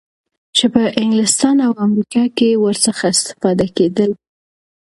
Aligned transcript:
چی 0.55 0.65
په 0.73 0.81
انګلستان 1.01 1.55
او 1.67 1.71
امریکا 1.85 2.23
کی 2.37 2.49
ورڅخه 2.63 3.05
اسفتاده 3.13 3.67
کیدل 3.77 4.11